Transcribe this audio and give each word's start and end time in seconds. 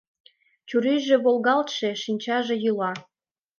Чурийже 0.69 1.15
волгалтше, 1.25 1.89
шинчаже 2.03 2.55
йӱла. 2.63 2.91